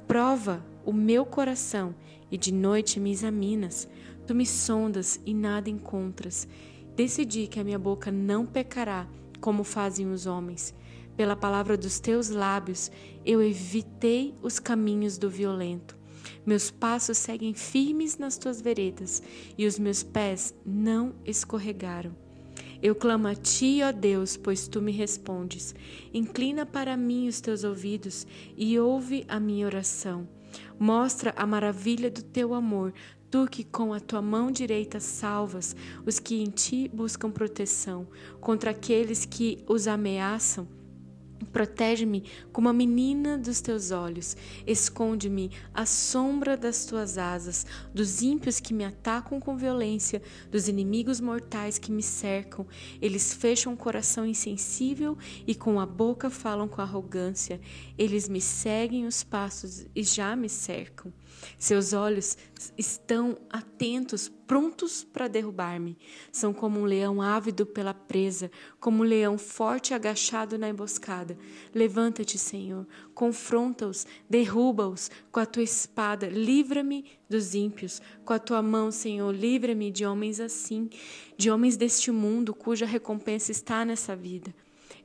Prova 0.07 0.63
o 0.85 0.93
meu 0.93 1.25
coração 1.25 1.95
e 2.31 2.37
de 2.37 2.53
noite 2.53 2.99
me 2.99 3.11
examinas. 3.11 3.89
Tu 4.27 4.35
me 4.35 4.45
sondas 4.45 5.19
e 5.25 5.33
nada 5.33 5.71
encontras. 5.71 6.47
Decidi 6.95 7.47
que 7.47 7.59
a 7.59 7.63
minha 7.63 7.79
boca 7.79 8.11
não 8.11 8.45
pecará, 8.45 9.07
como 9.41 9.63
fazem 9.63 10.11
os 10.11 10.27
homens. 10.27 10.75
Pela 11.19 11.35
palavra 11.35 11.75
dos 11.75 11.99
teus 11.99 12.29
lábios, 12.29 12.89
eu 13.25 13.43
evitei 13.43 14.33
os 14.41 14.57
caminhos 14.57 15.17
do 15.17 15.29
violento. 15.29 15.97
Meus 16.45 16.71
passos 16.71 17.17
seguem 17.17 17.53
firmes 17.53 18.17
nas 18.17 18.37
tuas 18.37 18.61
veredas, 18.61 19.21
e 19.57 19.67
os 19.67 19.77
meus 19.77 20.01
pés 20.01 20.55
não 20.65 21.13
escorregaram. 21.25 22.15
Eu 22.81 22.95
clamo 22.95 23.27
a 23.27 23.35
ti, 23.35 23.81
ó 23.83 23.91
Deus, 23.91 24.37
pois 24.37 24.69
tu 24.69 24.81
me 24.81 24.93
respondes. 24.93 25.75
Inclina 26.13 26.65
para 26.65 26.95
mim 26.95 27.27
os 27.27 27.41
teus 27.41 27.65
ouvidos 27.65 28.25
e 28.55 28.79
ouve 28.79 29.25
a 29.27 29.41
minha 29.41 29.65
oração. 29.65 30.25
Mostra 30.79 31.33
a 31.35 31.45
maravilha 31.45 32.09
do 32.09 32.23
teu 32.23 32.53
amor, 32.53 32.93
tu 33.29 33.45
que 33.45 33.65
com 33.65 33.93
a 33.93 33.99
tua 33.99 34.21
mão 34.21 34.49
direita 34.49 35.01
salvas 35.01 35.75
os 36.05 36.17
que 36.17 36.41
em 36.41 36.49
ti 36.49 36.89
buscam 36.93 37.29
proteção 37.29 38.07
contra 38.39 38.71
aqueles 38.71 39.25
que 39.25 39.61
os 39.67 39.85
ameaçam 39.85 40.78
Protege-me 41.51 42.23
como 42.51 42.69
a 42.69 42.73
menina 42.73 43.37
dos 43.37 43.61
teus 43.61 43.91
olhos, 43.91 44.35
esconde-me 44.67 45.51
à 45.73 45.85
sombra 45.85 46.57
das 46.57 46.85
tuas 46.85 47.17
asas, 47.17 47.65
dos 47.93 48.21
ímpios 48.21 48.59
que 48.59 48.73
me 48.73 48.83
atacam 48.83 49.39
com 49.39 49.57
violência, 49.57 50.21
dos 50.51 50.67
inimigos 50.67 51.19
mortais 51.19 51.77
que 51.77 51.91
me 51.91 52.03
cercam. 52.03 52.67
Eles 53.01 53.33
fecham 53.33 53.73
o 53.73 53.77
coração 53.77 54.25
insensível 54.25 55.17
e 55.47 55.55
com 55.55 55.79
a 55.79 55.85
boca 55.85 56.29
falam 56.29 56.67
com 56.67 56.81
arrogância. 56.81 57.59
Eles 57.97 58.27
me 58.27 58.41
seguem 58.41 59.05
os 59.05 59.23
passos 59.23 59.85
e 59.95 60.03
já 60.03 60.35
me 60.35 60.49
cercam. 60.49 61.11
Seus 61.57 61.93
olhos 61.93 62.37
estão 62.77 63.37
atentos, 63.49 64.29
prontos 64.47 65.03
para 65.03 65.27
derrubar-me. 65.27 65.97
São 66.31 66.53
como 66.53 66.79
um 66.79 66.85
leão 66.85 67.21
ávido 67.21 67.65
pela 67.65 67.93
presa, 67.93 68.51
como 68.79 69.03
um 69.03 69.05
leão 69.05 69.37
forte 69.37 69.93
agachado 69.93 70.57
na 70.57 70.69
emboscada. 70.69 71.37
Levanta-te, 71.73 72.37
Senhor, 72.37 72.87
confronta-os, 73.13 74.05
derruba-os 74.29 75.11
com 75.31 75.39
a 75.39 75.45
tua 75.45 75.63
espada, 75.63 76.27
livra-me 76.27 77.05
dos 77.29 77.53
ímpios. 77.53 78.01
Com 78.25 78.33
a 78.33 78.39
tua 78.39 78.61
mão, 78.61 78.91
Senhor, 78.91 79.33
livra-me 79.33 79.91
de 79.91 80.05
homens 80.05 80.39
assim, 80.39 80.89
de 81.37 81.51
homens 81.51 81.77
deste 81.77 82.11
mundo 82.11 82.53
cuja 82.53 82.85
recompensa 82.85 83.51
está 83.51 83.85
nessa 83.85 84.15
vida. 84.15 84.53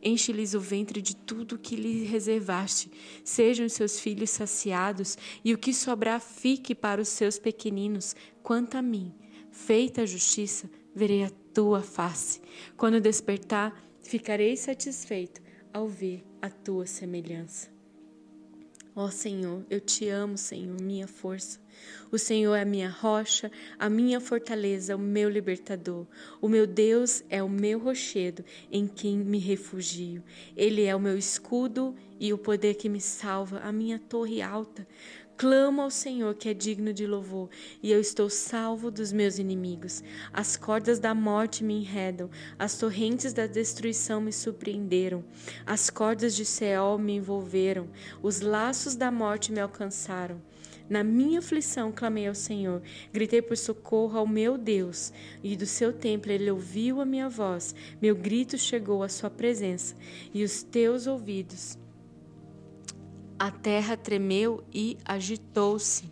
Enche-lhes 0.04 0.52
o 0.52 0.60
ventre 0.60 1.00
de 1.00 1.16
tudo 1.16 1.58
que 1.58 1.74
lhe 1.74 2.04
reservaste. 2.04 2.90
Sejam 3.24 3.68
seus 3.68 3.98
filhos 3.98 4.30
saciados, 4.30 5.16
e 5.42 5.54
o 5.54 5.58
que 5.58 5.72
sobrar 5.72 6.20
fique 6.20 6.74
para 6.74 7.00
os 7.00 7.08
seus 7.08 7.38
pequeninos. 7.38 8.14
Quanto 8.42 8.76
a 8.76 8.82
mim, 8.82 9.14
feita 9.50 10.02
a 10.02 10.06
justiça, 10.06 10.68
verei 10.94 11.24
a 11.24 11.30
tua 11.54 11.80
face. 11.80 12.42
Quando 12.76 13.00
despertar, 13.00 13.74
ficarei 14.02 14.56
satisfeito 14.56 15.40
ao 15.72 15.88
ver 15.88 16.22
a 16.42 16.50
tua 16.50 16.86
semelhança. 16.86 17.72
Ó 18.94 19.10
Senhor, 19.10 19.64
eu 19.70 19.80
te 19.80 20.08
amo, 20.08 20.36
Senhor, 20.36 20.80
minha 20.80 21.08
força. 21.08 21.63
O 22.10 22.18
Senhor 22.18 22.54
é 22.54 22.62
a 22.62 22.64
minha 22.64 22.88
rocha, 22.88 23.50
a 23.78 23.88
minha 23.88 24.20
fortaleza, 24.20 24.94
o 24.96 24.98
meu 24.98 25.28
libertador. 25.28 26.06
O 26.40 26.48
meu 26.48 26.66
Deus 26.66 27.24
é 27.28 27.42
o 27.42 27.48
meu 27.48 27.78
rochedo 27.78 28.44
em 28.70 28.86
quem 28.86 29.18
me 29.18 29.38
refugio. 29.38 30.22
Ele 30.56 30.84
é 30.84 30.94
o 30.94 31.00
meu 31.00 31.18
escudo 31.18 31.94
e 32.20 32.32
o 32.32 32.38
poder 32.38 32.74
que 32.74 32.88
me 32.88 33.00
salva, 33.00 33.58
a 33.58 33.72
minha 33.72 33.98
torre 33.98 34.40
alta. 34.40 34.86
Clamo 35.36 35.82
ao 35.82 35.90
Senhor 35.90 36.32
que 36.36 36.48
é 36.48 36.54
digno 36.54 36.92
de 36.92 37.06
louvor, 37.06 37.48
e 37.82 37.90
eu 37.90 38.00
estou 38.00 38.30
salvo 38.30 38.88
dos 38.88 39.12
meus 39.12 39.36
inimigos. 39.36 40.02
As 40.32 40.56
cordas 40.56 41.00
da 41.00 41.12
morte 41.12 41.64
me 41.64 41.74
enredam, 41.74 42.30
as 42.56 42.78
torrentes 42.78 43.32
da 43.32 43.44
destruição 43.46 44.20
me 44.20 44.32
surpreenderam, 44.32 45.24
as 45.66 45.90
cordas 45.90 46.36
de 46.36 46.44
Seol 46.44 46.98
me 46.98 47.16
envolveram, 47.16 47.88
os 48.22 48.40
laços 48.40 48.94
da 48.94 49.10
morte 49.10 49.50
me 49.50 49.58
alcançaram. 49.58 50.40
Na 50.88 51.02
minha 51.02 51.38
aflição 51.38 51.90
clamei 51.90 52.26
ao 52.26 52.34
Senhor, 52.34 52.82
gritei 53.12 53.40
por 53.40 53.56
socorro 53.56 54.18
ao 54.18 54.26
meu 54.26 54.58
Deus, 54.58 55.12
e 55.42 55.56
do 55.56 55.66
seu 55.66 55.92
templo 55.92 56.30
ele 56.30 56.50
ouviu 56.50 57.00
a 57.00 57.04
minha 57.04 57.28
voz. 57.28 57.74
Meu 58.02 58.14
grito 58.14 58.58
chegou 58.58 59.02
à 59.02 59.08
sua 59.08 59.30
presença, 59.30 59.96
e 60.32 60.44
os 60.44 60.62
teus 60.62 61.06
ouvidos 61.06 61.78
a 63.38 63.50
terra 63.50 63.96
tremeu 63.96 64.64
e 64.72 64.96
agitou-se. 65.04 66.04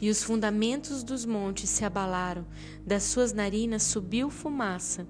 E 0.00 0.10
os 0.10 0.22
fundamentos 0.22 1.02
dos 1.02 1.24
montes 1.24 1.70
se 1.70 1.84
abalaram, 1.84 2.46
das 2.84 3.04
suas 3.04 3.32
narinas 3.32 3.82
subiu 3.82 4.28
fumaça 4.28 5.06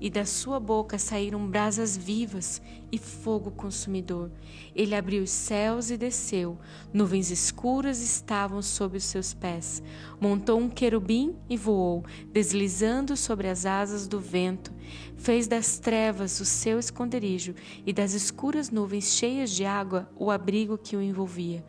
e 0.00 0.08
da 0.08 0.24
sua 0.24 0.58
boca 0.58 0.98
saíram 0.98 1.46
brasas 1.46 1.96
vivas 1.96 2.62
e 2.90 2.98
fogo 2.98 3.50
consumidor. 3.50 4.30
Ele 4.74 4.94
abriu 4.94 5.22
os 5.22 5.30
céus 5.30 5.90
e 5.90 5.96
desceu, 5.96 6.58
nuvens 6.92 7.30
escuras 7.30 8.00
estavam 8.00 8.62
sob 8.62 8.96
os 8.96 9.04
seus 9.04 9.34
pés. 9.34 9.82
Montou 10.20 10.58
um 10.58 10.70
querubim 10.70 11.36
e 11.48 11.56
voou, 11.56 12.04
deslizando 12.32 13.16
sobre 13.16 13.48
as 13.48 13.66
asas 13.66 14.08
do 14.08 14.18
vento. 14.18 14.72
Fez 15.16 15.46
das 15.46 15.78
trevas 15.78 16.40
o 16.40 16.44
seu 16.44 16.78
esconderijo 16.78 17.54
e 17.84 17.92
das 17.92 18.14
escuras 18.14 18.70
nuvens 18.70 19.12
cheias 19.12 19.50
de 19.50 19.64
água 19.64 20.10
o 20.16 20.30
abrigo 20.30 20.78
que 20.78 20.96
o 20.96 21.02
envolvia. 21.02 21.64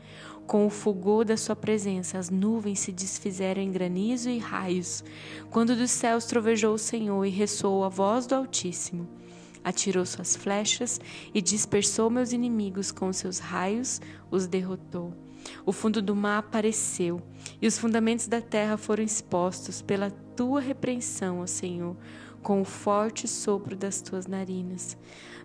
Com 0.47 0.65
o 0.65 0.69
fulgor 0.69 1.23
da 1.23 1.37
sua 1.37 1.55
presença, 1.55 2.17
as 2.17 2.29
nuvens 2.29 2.79
se 2.79 2.91
desfizeram 2.91 3.61
em 3.61 3.71
granizo 3.71 4.29
e 4.29 4.37
raios. 4.37 5.03
Quando 5.49 5.75
dos 5.75 5.91
céus 5.91 6.25
trovejou 6.25 6.73
o 6.73 6.79
Senhor 6.79 7.23
e 7.25 7.29
ressoou 7.29 7.83
a 7.83 7.89
voz 7.89 8.27
do 8.27 8.35
Altíssimo, 8.35 9.07
atirou 9.63 10.05
suas 10.05 10.35
flechas 10.35 10.99
e 11.33 11.41
dispersou 11.41 12.09
meus 12.09 12.33
inimigos 12.33 12.91
com 12.91 13.13
seus 13.13 13.39
raios, 13.39 14.01
os 14.29 14.47
derrotou. 14.47 15.13
O 15.65 15.71
fundo 15.71 16.01
do 16.01 16.15
mar 16.15 16.39
apareceu 16.39 17.21
e 17.61 17.67
os 17.67 17.77
fundamentos 17.77 18.27
da 18.27 18.41
terra 18.41 18.77
foram 18.77 19.03
expostos 19.03 19.81
pela 19.81 20.11
tua 20.35 20.59
repreensão, 20.59 21.39
ó 21.39 21.47
Senhor, 21.47 21.95
com 22.43 22.61
o 22.61 22.65
forte 22.65 23.27
sopro 23.27 23.75
das 23.75 24.01
tuas 24.01 24.27
narinas. 24.27 24.97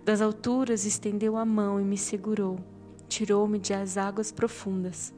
Das 0.05 0.21
alturas 0.21 0.85
estendeu 0.85 1.37
a 1.37 1.45
mão 1.45 1.81
e 1.81 1.85
me 1.85 1.97
segurou 1.97 2.59
tirou-me 3.09 3.59
das 3.59 3.97
águas 3.97 4.31
profundas, 4.33 5.13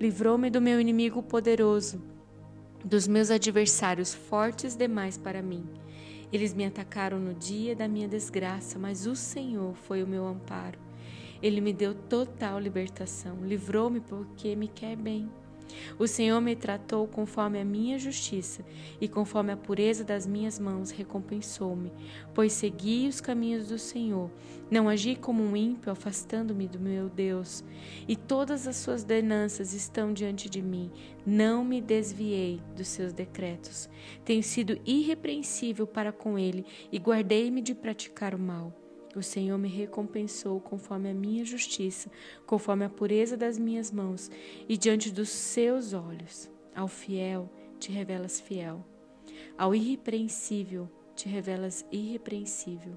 livrou-me 0.00 0.50
do 0.50 0.60
meu 0.60 0.80
inimigo 0.80 1.22
poderoso, 1.22 2.02
dos 2.84 3.06
meus 3.06 3.30
adversários 3.30 4.12
fortes 4.12 4.74
demais 4.74 5.16
para 5.16 5.42
mim. 5.42 5.64
Eles 6.32 6.54
me 6.54 6.64
atacaram 6.64 7.18
no 7.18 7.34
dia 7.34 7.76
da 7.76 7.86
minha 7.86 8.08
desgraça, 8.08 8.78
mas 8.78 9.06
o 9.06 9.14
Senhor 9.14 9.74
foi 9.74 10.02
o 10.02 10.06
meu 10.06 10.26
amparo. 10.26 10.78
Ele 11.42 11.60
me 11.60 11.72
deu 11.72 11.94
total 11.94 12.58
libertação, 12.58 13.44
livrou-me 13.44 14.00
porque 14.00 14.56
me 14.56 14.68
quer 14.68 14.96
bem. 14.96 15.28
O 15.98 16.06
Senhor 16.06 16.40
me 16.40 16.56
tratou 16.56 17.06
conforme 17.06 17.60
a 17.60 17.64
minha 17.64 17.98
justiça, 17.98 18.64
e 19.00 19.08
conforme 19.08 19.52
a 19.52 19.56
pureza 19.56 20.04
das 20.04 20.26
minhas 20.26 20.58
mãos 20.58 20.90
recompensou-me, 20.90 21.92
pois 22.34 22.52
segui 22.52 23.08
os 23.08 23.20
caminhos 23.20 23.68
do 23.68 23.78
Senhor. 23.78 24.30
Não 24.70 24.88
agi 24.88 25.16
como 25.16 25.42
um 25.42 25.56
ímpio, 25.56 25.92
afastando-me 25.92 26.66
do 26.66 26.80
meu 26.80 27.08
Deus. 27.08 27.62
E 28.08 28.16
todas 28.16 28.66
as 28.66 28.76
suas 28.76 29.04
denanças 29.04 29.74
estão 29.74 30.12
diante 30.12 30.48
de 30.48 30.62
mim. 30.62 30.90
Não 31.26 31.64
me 31.64 31.80
desviei 31.80 32.60
dos 32.76 32.88
seus 32.88 33.12
decretos. 33.12 33.88
Tenho 34.24 34.42
sido 34.42 34.80
irrepreensível 34.86 35.86
para 35.86 36.10
com 36.10 36.38
ele 36.38 36.64
e 36.90 36.98
guardei-me 36.98 37.60
de 37.60 37.74
praticar 37.74 38.34
o 38.34 38.38
mal. 38.38 38.81
O 39.14 39.22
Senhor 39.22 39.58
me 39.58 39.68
recompensou 39.68 40.60
conforme 40.60 41.10
a 41.10 41.14
minha 41.14 41.44
justiça, 41.44 42.10
conforme 42.46 42.84
a 42.84 42.90
pureza 42.90 43.36
das 43.36 43.58
minhas 43.58 43.90
mãos, 43.90 44.30
e 44.68 44.76
diante 44.76 45.10
dos 45.10 45.28
seus 45.28 45.92
olhos. 45.92 46.50
Ao 46.74 46.88
fiel 46.88 47.50
te 47.78 47.92
revelas 47.92 48.40
fiel, 48.40 48.84
ao 49.58 49.74
irrepreensível 49.74 50.88
te 51.14 51.28
revelas 51.28 51.84
irrepreensível, 51.92 52.96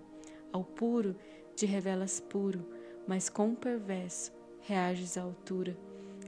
ao 0.53 0.63
puro 0.63 1.15
te 1.55 1.65
revelas 1.65 2.19
puro, 2.19 2.65
mas 3.07 3.29
com 3.29 3.51
o 3.51 3.55
perverso 3.55 4.31
reages 4.61 5.17
à 5.17 5.21
altura. 5.21 5.77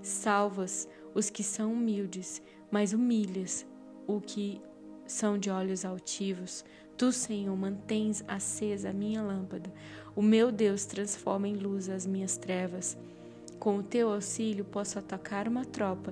Salvas 0.01 0.88
os 1.13 1.29
que 1.29 1.44
são 1.44 1.74
humildes, 1.74 2.41
mas 2.70 2.94
humilhas 2.94 3.65
o 4.06 4.22
que 4.22 4.62
são 5.06 5.38
de 5.38 5.50
olhos 5.50 5.86
altivos. 5.86 6.63
Tu, 6.98 7.12
Senhor, 7.12 7.56
mantens 7.56 8.24
acesa 8.27 8.89
a 8.89 8.94
minha 8.94 9.22
lâmpada. 9.22 9.72
O 10.16 10.22
meu 10.22 10.51
Deus 10.51 10.84
transforma 10.86 11.48
em 11.48 11.56
luz 11.56 11.89
as 11.89 12.08
minhas 12.08 12.38
trevas. 12.38 12.98
Com 13.60 13.77
o 13.77 13.84
teu 13.84 14.12
auxílio 14.12 14.66
posso 14.66 14.98
atacar 14.98 15.48
uma 15.48 15.63
tropa. 15.63 16.12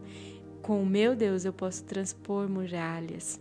Com 0.61 0.83
o 0.83 0.85
meu 0.85 1.15
Deus 1.15 1.43
eu 1.43 1.51
posso 1.51 1.83
transpor 1.85 2.47
muralhas. 2.47 3.39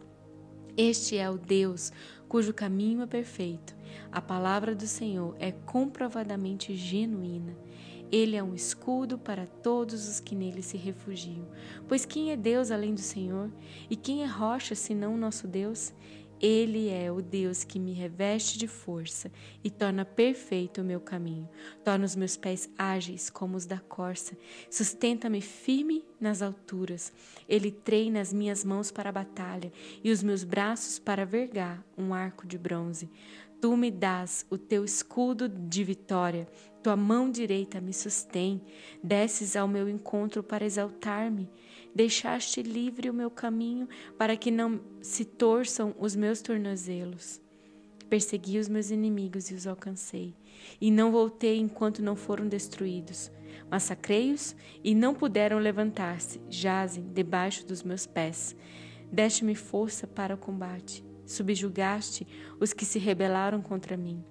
Este 0.75 1.19
é 1.19 1.29
o 1.29 1.37
Deus 1.37 1.93
cujo 2.27 2.55
caminho 2.55 3.03
é 3.03 3.07
perfeito. 3.07 3.77
A 4.11 4.23
palavra 4.23 4.75
do 4.75 4.87
Senhor 4.87 5.37
é 5.39 5.53
comprovadamente 5.53 6.75
genuína. 6.75 7.55
Ele 8.11 8.37
é 8.37 8.43
um 8.43 8.55
escudo 8.55 9.19
para 9.19 9.47
todos 9.47 10.09
os 10.09 10.19
que 10.19 10.35
nele 10.35 10.63
se 10.63 10.77
refugiam. 10.77 11.47
Pois 11.87 12.05
quem 12.07 12.33
é 12.33 12.37
Deus 12.37 12.71
além 12.71 12.95
do 12.95 13.01
Senhor? 13.01 13.51
E 13.91 13.97
quem 13.97 14.23
é 14.23 14.27
rocha 14.27 14.75
senão 14.75 15.15
o 15.15 15.19
nosso 15.19 15.47
Deus? 15.47 15.93
Ele 16.41 16.89
é 16.89 17.11
o 17.11 17.23
Deus 17.23 17.65
que 17.65 17.79
me 17.79 17.93
reveste 17.93 18.59
de 18.59 18.67
força 18.67 19.31
e 19.63 19.71
torna 19.71 20.05
perfeito 20.05 20.81
o 20.81 20.85
meu 20.85 21.01
caminho. 21.01 21.49
Torna 21.85 22.05
os 22.05 22.17
meus 22.17 22.37
pés 22.37 22.69
ágeis 22.77 23.31
como 23.31 23.57
os 23.57 23.67
da 23.67 23.79
corça. 23.79 24.37
Sustenta-me 24.71 25.41
firme 25.41 26.05
nas 26.21 26.43
alturas. 26.43 27.13
Ele 27.49 27.71
treina 27.71 28.21
as 28.21 28.33
minhas 28.33 28.65
mãos 28.65 28.91
para 28.91 29.09
a 29.09 29.13
batalha 29.13 29.73
e 30.03 30.11
os 30.11 30.23
meus 30.23 30.45
braços 30.45 30.99
para 30.99 31.25
vergar 31.25 31.85
um 31.97 32.13
arco 32.13 32.47
de 32.47 32.59
bronze. 32.59 33.09
Tu 33.65 33.75
me 33.79 33.91
dás 33.91 34.45
o 34.51 34.59
teu 34.59 34.85
escudo 34.85 35.49
de 35.49 35.83
vitória, 35.83 36.47
tua 36.83 36.97
mão 36.97 37.31
direita 37.31 37.81
me 37.81 37.95
sustém. 37.95 38.61
Desces 39.03 39.57
ao 39.57 39.67
meu 39.67 39.89
encontro 39.89 40.43
para 40.43 40.67
exaltar-me. 40.67 41.49
Deixaste 41.95 42.61
livre 42.61 43.09
o 43.09 43.15
meu 43.15 43.31
caminho 43.31 43.89
para 44.19 44.37
que 44.37 44.51
não 44.51 44.83
se 45.01 45.25
torçam 45.25 45.95
os 45.99 46.15
meus 46.15 46.43
tornozelos. 46.43 47.41
Persegui 48.11 48.59
os 48.59 48.69
meus 48.69 48.91
inimigos 48.91 49.51
e 49.51 49.55
os 49.55 49.67
alcancei, 49.67 50.35
e 50.79 50.91
não 50.91 51.11
voltei 51.11 51.59
enquanto 51.59 52.03
não 52.03 52.17
foram 52.17 52.47
destruídos. 52.47 53.33
Massacrei-os 53.71 54.55
e 54.85 54.95
não 54.95 55.15
puderam 55.15 55.59
levantar-se, 55.59 56.39
jazem 56.51 57.09
debaixo 57.15 57.65
dos 57.65 57.83
meus 57.83 58.07
pés. 58.07 58.55
Deste-me 59.11 59.55
força 59.55 60.07
para 60.07 60.35
o 60.35 60.39
combate 60.39 61.03
subjugaste 61.27 62.27
os 62.61 62.73
que 62.73 62.85
se 62.85 62.99
rebelaram 62.99 63.61
contra 63.61 63.97
mim. 63.97 64.25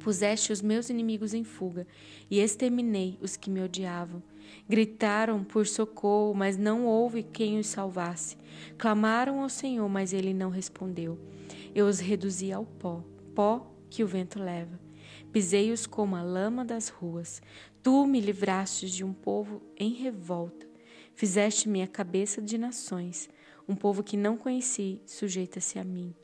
Puseste 0.00 0.52
os 0.52 0.62
meus 0.62 0.88
inimigos 0.88 1.34
em 1.34 1.44
fuga 1.44 1.86
e 2.30 2.38
exterminei 2.38 3.18
os 3.20 3.36
que 3.36 3.50
me 3.50 3.60
odiavam. 3.60 4.22
Gritaram 4.68 5.44
por 5.44 5.66
socorro, 5.66 6.34
mas 6.34 6.56
não 6.56 6.86
houve 6.86 7.22
quem 7.22 7.58
os 7.58 7.66
salvasse. 7.66 8.36
Clamaram 8.78 9.42
ao 9.42 9.48
Senhor, 9.48 9.88
mas 9.88 10.12
ele 10.12 10.32
não 10.32 10.50
respondeu. 10.50 11.18
Eu 11.74 11.86
os 11.86 11.98
reduzi 11.98 12.52
ao 12.52 12.64
pó, 12.64 13.04
pó 13.34 13.70
que 13.90 14.02
o 14.02 14.06
vento 14.06 14.38
leva. 14.38 14.78
Pisei-os 15.32 15.86
como 15.86 16.16
a 16.16 16.22
lama 16.22 16.64
das 16.64 16.88
ruas. 16.88 17.42
Tu 17.82 18.06
me 18.06 18.20
livraste 18.20 18.88
de 18.88 19.04
um 19.04 19.12
povo 19.12 19.60
em 19.76 19.92
revolta. 19.92 20.66
Fizeste 21.14 21.68
minha 21.68 21.86
cabeça 21.86 22.40
de 22.40 22.56
nações. 22.56 23.28
Um 23.68 23.74
povo 23.74 24.02
que 24.02 24.16
não 24.16 24.36
conheci 24.36 25.00
sujeita-se 25.04 25.78
a 25.78 25.84
mim. 25.84 26.14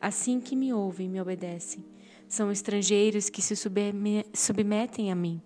Assim 0.00 0.40
que 0.40 0.56
me 0.56 0.72
ouvem, 0.72 1.08
me 1.08 1.20
obedecem. 1.20 1.84
São 2.28 2.50
estrangeiros 2.50 3.30
que 3.30 3.40
se 3.40 3.54
submetem 4.34 5.10
a 5.10 5.14
mim. 5.14 5.40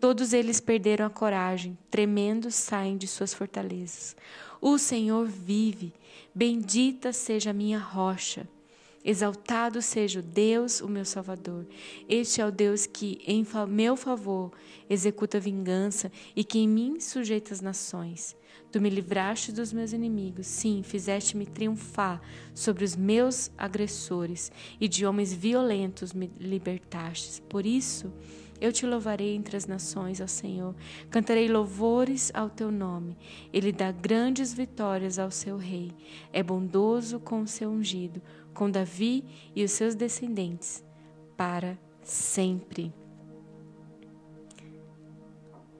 Todos 0.00 0.32
eles 0.32 0.60
perderam 0.60 1.06
a 1.06 1.10
coragem, 1.10 1.76
tremendo 1.90 2.50
saem 2.50 2.96
de 2.96 3.06
suas 3.06 3.34
fortalezas. 3.34 4.16
O 4.60 4.78
Senhor 4.78 5.26
vive, 5.26 5.92
bendita 6.34 7.12
seja 7.12 7.50
a 7.50 7.54
minha 7.54 7.78
rocha. 7.78 8.48
Exaltado 9.04 9.82
seja 9.82 10.20
o 10.20 10.22
Deus, 10.22 10.80
o 10.80 10.88
meu 10.88 11.04
Salvador. 11.04 11.66
Este 12.08 12.40
é 12.40 12.46
o 12.46 12.52
Deus 12.52 12.86
que, 12.86 13.18
em 13.26 13.44
meu 13.68 13.96
favor, 13.96 14.52
executa 14.88 15.40
vingança 15.40 16.10
e 16.36 16.44
que 16.44 16.58
em 16.60 16.68
mim 16.68 17.00
sujeita 17.00 17.52
as 17.52 17.60
nações. 17.60 18.36
Tu 18.70 18.80
me 18.80 18.88
livraste 18.88 19.52
dos 19.52 19.72
meus 19.72 19.92
inimigos, 19.92 20.46
sim, 20.46 20.82
fizeste-me 20.82 21.46
triunfar 21.46 22.22
sobre 22.54 22.84
os 22.84 22.96
meus 22.96 23.50
agressores, 23.58 24.50
e 24.80 24.88
de 24.88 25.04
homens 25.04 25.32
violentos 25.32 26.12
me 26.12 26.30
libertastes. 26.38 27.38
Por 27.38 27.66
isso, 27.66 28.12
eu 28.62 28.72
te 28.72 28.86
louvarei 28.86 29.34
entre 29.34 29.56
as 29.56 29.66
nações, 29.66 30.20
ó 30.20 30.26
Senhor. 30.28 30.72
Cantarei 31.10 31.48
louvores 31.48 32.30
ao 32.32 32.48
teu 32.48 32.70
nome. 32.70 33.18
Ele 33.52 33.72
dá 33.72 33.90
grandes 33.90 34.54
vitórias 34.54 35.18
ao 35.18 35.32
seu 35.32 35.56
rei. 35.56 35.90
É 36.32 36.44
bondoso 36.44 37.18
com 37.18 37.42
o 37.42 37.46
seu 37.48 37.68
ungido 37.68 38.22
com 38.54 38.70
Davi 38.70 39.24
e 39.54 39.64
os 39.64 39.72
seus 39.72 39.94
descendentes 39.94 40.84
para 41.36 41.78
sempre. 42.02 42.92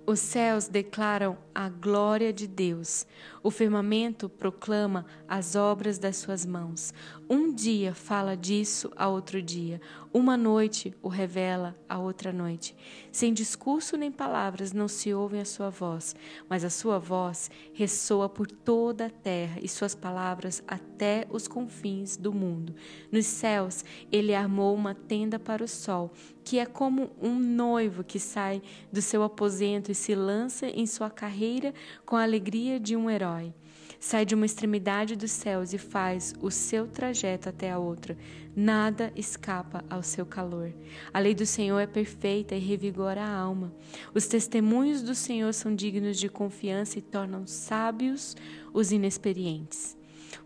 Os 0.04 0.18
céus 0.18 0.66
declaram 0.66 1.38
a 1.54 1.68
glória 1.68 2.32
de 2.32 2.48
Deus, 2.48 3.06
o 3.42 3.50
firmamento 3.52 4.28
proclama 4.28 5.06
as 5.28 5.54
obras 5.54 5.96
das 5.96 6.16
suas 6.16 6.44
mãos. 6.44 6.92
Um 7.34 7.50
dia 7.50 7.94
fala 7.94 8.36
disso 8.36 8.92
a 8.94 9.08
outro 9.08 9.40
dia, 9.40 9.80
uma 10.12 10.36
noite 10.36 10.94
o 11.00 11.08
revela 11.08 11.74
a 11.88 11.98
outra 11.98 12.30
noite. 12.30 12.76
Sem 13.10 13.32
discurso 13.32 13.96
nem 13.96 14.12
palavras 14.12 14.74
não 14.74 14.86
se 14.86 15.14
ouvem 15.14 15.40
a 15.40 15.46
sua 15.46 15.70
voz, 15.70 16.14
mas 16.46 16.62
a 16.62 16.68
sua 16.68 16.98
voz 16.98 17.50
ressoa 17.72 18.28
por 18.28 18.46
toda 18.46 19.06
a 19.06 19.10
terra 19.10 19.58
e 19.62 19.66
suas 19.66 19.94
palavras 19.94 20.62
até 20.68 21.26
os 21.30 21.48
confins 21.48 22.18
do 22.18 22.34
mundo. 22.34 22.74
Nos 23.10 23.24
céus 23.24 23.82
ele 24.12 24.34
armou 24.34 24.74
uma 24.74 24.94
tenda 24.94 25.38
para 25.38 25.64
o 25.64 25.68
sol, 25.68 26.12
que 26.44 26.58
é 26.58 26.66
como 26.66 27.12
um 27.18 27.38
noivo 27.38 28.04
que 28.04 28.18
sai 28.18 28.60
do 28.92 29.00
seu 29.00 29.22
aposento 29.22 29.90
e 29.90 29.94
se 29.94 30.14
lança 30.14 30.66
em 30.66 30.84
sua 30.84 31.08
carreira 31.08 31.72
com 32.04 32.14
a 32.14 32.24
alegria 32.24 32.78
de 32.78 32.94
um 32.94 33.08
herói. 33.08 33.54
Sai 34.02 34.26
de 34.26 34.34
uma 34.34 34.44
extremidade 34.44 35.14
dos 35.14 35.30
céus 35.30 35.72
e 35.72 35.78
faz 35.78 36.34
o 36.40 36.50
seu 36.50 36.88
trajeto 36.88 37.48
até 37.48 37.70
a 37.70 37.78
outra. 37.78 38.18
Nada 38.54 39.12
escapa 39.14 39.84
ao 39.88 40.02
seu 40.02 40.26
calor. 40.26 40.74
A 41.14 41.20
lei 41.20 41.36
do 41.36 41.46
Senhor 41.46 41.78
é 41.78 41.86
perfeita 41.86 42.56
e 42.56 42.58
revigora 42.58 43.22
a 43.22 43.32
alma. 43.32 43.72
Os 44.12 44.26
testemunhos 44.26 45.02
do 45.02 45.14
Senhor 45.14 45.54
são 45.54 45.72
dignos 45.72 46.18
de 46.18 46.28
confiança 46.28 46.98
e 46.98 47.00
tornam 47.00 47.46
sábios 47.46 48.36
os 48.74 48.90
inexperientes. 48.90 49.96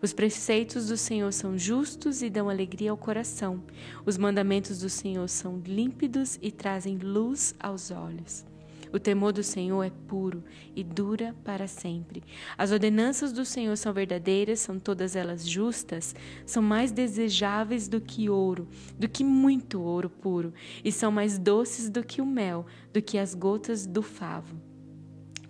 Os 0.03 0.13
preceitos 0.13 0.89
do 0.89 0.95
Senhor 0.95 1.33
são 1.33 1.57
justos 1.57 2.21
e 2.21 2.29
dão 2.29 2.51
alegria 2.51 2.91
ao 2.91 2.97
coração. 2.97 3.63
Os 4.05 4.19
mandamentos 4.19 4.81
do 4.81 4.89
Senhor 4.89 5.27
são 5.27 5.59
límpidos 5.65 6.37
e 6.43 6.51
trazem 6.51 6.99
luz 6.99 7.55
aos 7.59 7.89
olhos. 7.89 8.45
O 8.91 8.99
temor 8.99 9.33
do 9.33 9.43
Senhor 9.43 9.83
é 9.83 9.89
puro 9.89 10.43
e 10.75 10.83
dura 10.83 11.35
para 11.43 11.67
sempre. 11.67 12.23
As 12.57 12.71
ordenanças 12.71 13.31
do 13.31 13.45
Senhor 13.45 13.75
são 13.75 13.93
verdadeiras, 13.93 14.59
são 14.59 14.79
todas 14.79 15.15
elas 15.15 15.47
justas, 15.47 16.15
são 16.45 16.61
mais 16.61 16.91
desejáveis 16.91 17.87
do 17.87 17.99
que 17.99 18.29
ouro, 18.29 18.67
do 18.97 19.07
que 19.07 19.23
muito 19.23 19.81
ouro 19.81 20.09
puro, 20.09 20.53
e 20.83 20.91
são 20.91 21.11
mais 21.11 21.37
doces 21.37 21.89
do 21.89 22.03
que 22.03 22.21
o 22.21 22.25
mel, 22.25 22.65
do 22.93 23.01
que 23.01 23.17
as 23.17 23.33
gotas 23.33 23.85
do 23.85 24.01
favo. 24.01 24.55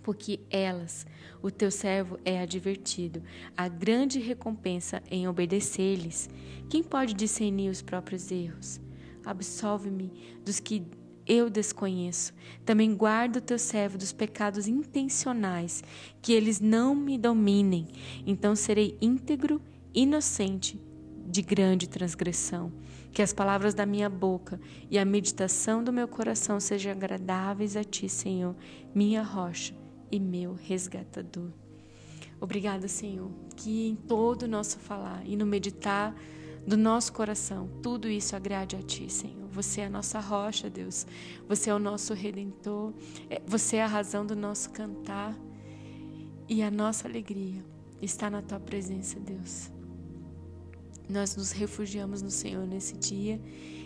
Porque 0.02 0.40
elas, 0.50 1.06
o 1.42 1.50
teu 1.50 1.70
servo 1.70 2.18
é 2.24 2.40
advertido, 2.40 3.22
a 3.56 3.68
grande 3.68 4.18
recompensa 4.18 5.02
em 5.10 5.28
obedecer-lhes. 5.28 6.28
Quem 6.68 6.82
pode 6.82 7.14
discernir 7.14 7.68
os 7.68 7.82
próprios 7.82 8.30
erros? 8.32 8.80
Absolve-me 9.24 10.10
dos 10.42 10.58
que 10.60 10.82
eu 11.28 11.50
desconheço. 11.50 12.32
Também 12.64 12.94
guardo 12.94 13.36
o 13.36 13.40
teu 13.40 13.58
servo 13.58 13.98
dos 13.98 14.12
pecados 14.12 14.66
intencionais, 14.66 15.84
que 16.22 16.32
eles 16.32 16.58
não 16.58 16.94
me 16.94 17.18
dominem. 17.18 17.86
Então 18.26 18.56
serei 18.56 18.96
íntegro, 19.00 19.60
inocente 19.94 20.80
de 21.26 21.42
grande 21.42 21.86
transgressão. 21.88 22.72
Que 23.12 23.22
as 23.22 23.32
palavras 23.32 23.74
da 23.74 23.84
minha 23.84 24.08
boca 24.08 24.60
e 24.90 24.98
a 24.98 25.04
meditação 25.04 25.84
do 25.84 25.92
meu 25.92 26.08
coração 26.08 26.58
sejam 26.58 26.92
agradáveis 26.92 27.76
a 27.76 27.84
ti, 27.84 28.08
Senhor, 28.08 28.56
minha 28.94 29.22
rocha 29.22 29.74
e 30.10 30.18
meu 30.18 30.54
resgatador. 30.54 31.50
Obrigada, 32.40 32.86
Senhor, 32.86 33.30
que 33.56 33.88
em 33.88 33.96
todo 33.96 34.44
o 34.44 34.48
nosso 34.48 34.78
falar 34.78 35.22
e 35.26 35.36
no 35.36 35.44
meditar 35.44 36.14
do 36.66 36.76
nosso 36.76 37.12
coração, 37.12 37.68
tudo 37.82 38.08
isso 38.08 38.36
agrade 38.36 38.76
a 38.76 38.82
ti, 38.82 39.10
Senhor. 39.10 39.47
Você 39.58 39.80
é 39.80 39.86
a 39.86 39.90
nossa 39.90 40.20
rocha, 40.20 40.70
Deus. 40.70 41.04
Você 41.48 41.68
é 41.68 41.74
o 41.74 41.80
nosso 41.80 42.14
redentor. 42.14 42.92
É, 43.28 43.42
você 43.44 43.78
é 43.78 43.82
a 43.82 43.88
razão 43.88 44.24
do 44.24 44.36
nosso 44.36 44.70
cantar. 44.70 45.36
E 46.48 46.62
a 46.62 46.70
nossa 46.70 47.08
alegria 47.08 47.64
está 48.00 48.30
na 48.30 48.40
tua 48.40 48.60
presença, 48.60 49.18
Deus. 49.18 49.68
Nós 51.08 51.34
nos 51.34 51.50
refugiamos 51.50 52.22
no 52.22 52.30
Senhor 52.30 52.68
nesse 52.68 52.96
dia 52.96 53.40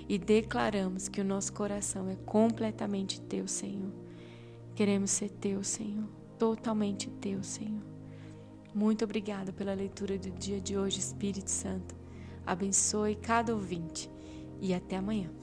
e 0.06 0.18
declaramos 0.18 1.08
que 1.08 1.22
o 1.22 1.24
nosso 1.24 1.54
coração 1.54 2.06
é 2.06 2.16
completamente 2.16 3.18
teu, 3.22 3.48
Senhor. 3.48 3.90
Queremos 4.74 5.10
ser 5.10 5.30
teu, 5.30 5.64
Senhor, 5.64 6.06
totalmente 6.38 7.08
teu, 7.12 7.42
Senhor. 7.42 7.82
Muito 8.74 9.06
obrigada 9.06 9.54
pela 9.54 9.72
leitura 9.72 10.18
do 10.18 10.30
dia 10.32 10.60
de 10.60 10.76
hoje, 10.76 10.98
Espírito 10.98 11.48
Santo. 11.48 11.96
Abençoe 12.44 13.16
cada 13.16 13.54
ouvinte 13.54 14.10
e 14.60 14.74
até 14.74 14.96
amanhã. 14.96 15.41